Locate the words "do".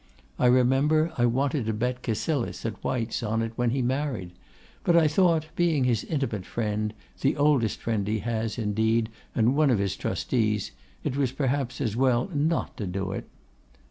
12.87-13.11